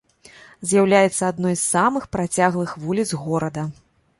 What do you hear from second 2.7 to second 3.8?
вуліц горада.